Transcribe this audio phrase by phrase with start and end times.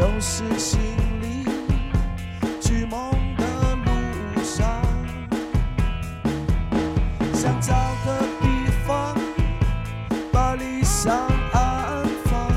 [0.00, 0.80] 收拾行
[1.20, 1.44] 李，
[2.58, 3.44] 去梦的
[3.84, 4.66] 路上，
[7.34, 7.74] 想找
[8.06, 8.48] 个地
[8.86, 9.14] 方
[10.32, 11.14] 把理想
[11.52, 12.50] 安放，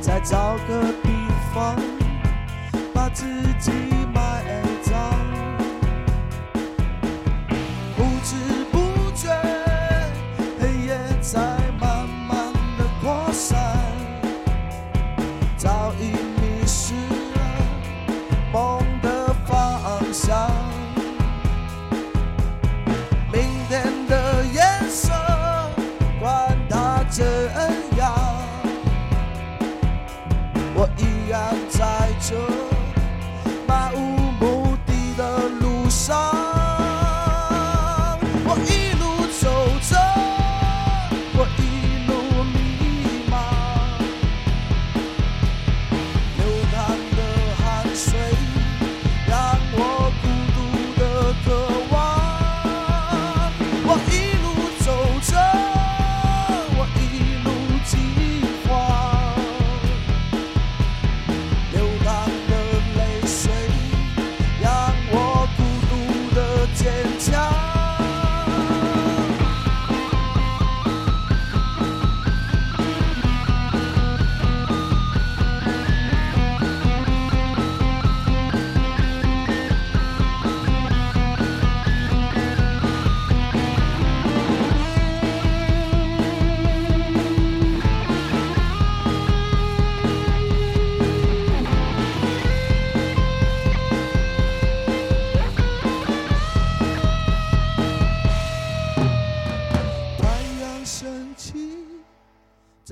[0.00, 1.10] 再找个地
[1.52, 1.74] 方
[2.94, 3.26] 把自
[3.58, 3.72] 己
[4.14, 4.44] 埋
[4.80, 4.94] 葬，
[7.96, 9.28] 不知不觉，
[10.60, 11.63] 黑夜在。
[30.84, 31.40] 我依然
[31.70, 31.80] 在
[32.20, 32.63] 这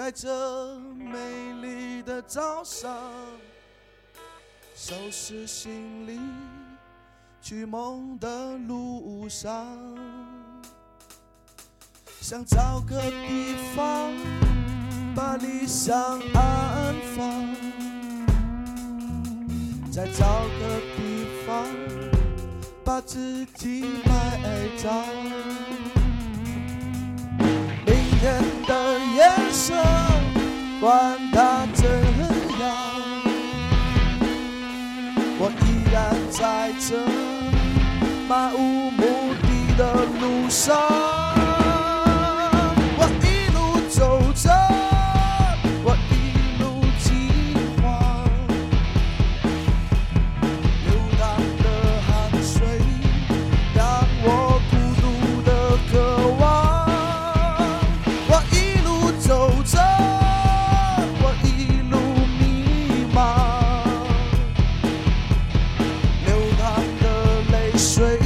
[0.00, 1.18] 在这美
[1.60, 2.90] 丽的早上，
[4.74, 6.18] 收拾行李，
[7.42, 9.66] 去梦的路上，
[12.18, 14.10] 想找个地方
[15.14, 15.94] 把理想
[16.32, 17.54] 安放，
[19.92, 20.24] 再找
[20.60, 21.66] 个地方
[22.82, 24.40] 把自己埋
[24.78, 25.04] 葬。
[27.84, 29.74] 明天的颜色，
[30.80, 31.90] 管它怎
[32.60, 32.70] 样，
[35.40, 36.96] 我依然在这
[38.28, 39.82] 漫无目的的
[40.20, 40.99] 路上。
[67.80, 68.18] 水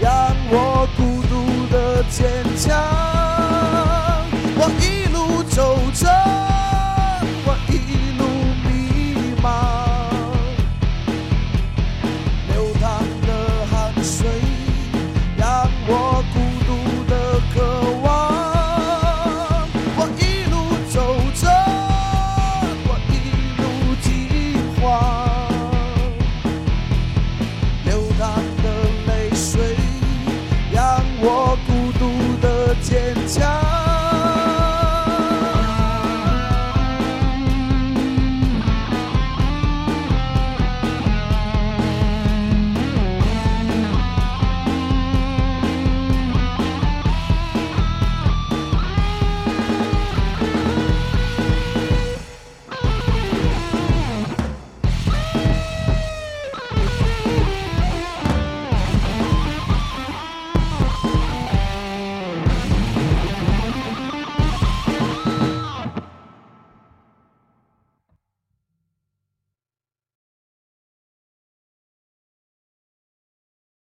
[0.00, 0.12] 让
[0.50, 2.26] 我孤独的坚
[2.58, 2.95] 强。